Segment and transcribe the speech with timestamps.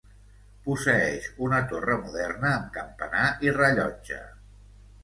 [0.67, 4.23] Posseeix una torre moderna amb campanar i rellotge.